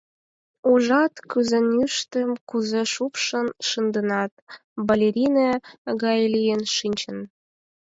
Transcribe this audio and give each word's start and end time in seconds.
Ужат, 0.71 1.13
кӱзанӱштым 1.29 2.29
кузе 2.49 2.83
шупшын 2.93 3.47
шынденат, 3.67 4.31
балерине 4.87 5.49
гай 6.03 6.19
лийын 6.33 6.63
шинчын. 6.75 7.17